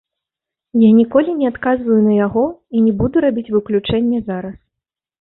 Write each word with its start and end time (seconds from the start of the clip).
Я 0.83 0.89
ніколі 0.99 1.35
не 1.43 1.47
адказваю 1.53 1.99
на 2.07 2.13
яго 2.25 2.43
і 2.51 2.77
не 2.89 2.97
буду 3.05 3.25
рабіць 3.29 3.49
выключэнне 3.55 4.27
зараз. 4.35 4.55